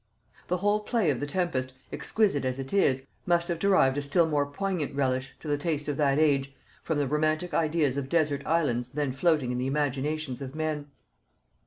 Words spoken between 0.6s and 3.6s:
play of the Tempest, exquisite as it is, must have